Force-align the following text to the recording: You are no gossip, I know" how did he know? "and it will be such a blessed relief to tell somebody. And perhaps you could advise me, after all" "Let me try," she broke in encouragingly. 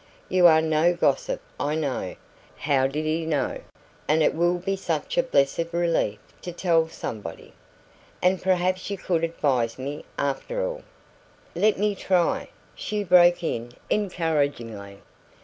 You 0.29 0.47
are 0.47 0.63
no 0.63 0.95
gossip, 0.95 1.41
I 1.59 1.75
know" 1.75 2.15
how 2.57 2.87
did 2.87 3.05
he 3.05 3.23
know? 3.23 3.59
"and 4.07 4.23
it 4.23 4.33
will 4.33 4.57
be 4.57 4.75
such 4.75 5.15
a 5.15 5.21
blessed 5.21 5.65
relief 5.71 6.17
to 6.41 6.51
tell 6.51 6.87
somebody. 6.87 7.53
And 8.19 8.41
perhaps 8.41 8.89
you 8.89 8.97
could 8.97 9.23
advise 9.23 9.77
me, 9.77 10.03
after 10.17 10.65
all" 10.67 10.81
"Let 11.55 11.77
me 11.77 11.93
try," 11.93 12.49
she 12.73 13.03
broke 13.03 13.43
in 13.43 13.73
encouragingly. 13.91 15.01